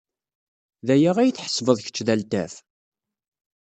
D 0.87 0.87
aya 0.95 1.11
ay 1.17 1.31
tḥesbed 1.33 1.77
kečč 1.85 1.97
d 2.07 2.09
altaf? 2.13 2.53